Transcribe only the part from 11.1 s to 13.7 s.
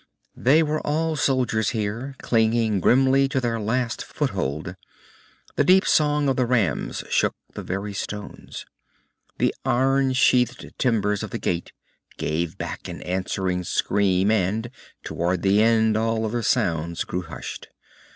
of the gate gave back an answering